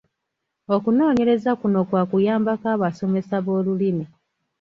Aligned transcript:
Okunoonyereza 0.75 1.51
kuno 1.59 1.79
kwa 1.89 2.01
kuyambako 2.09 2.65
abasomesa 2.75 3.35
b’olulimi. 3.45 4.05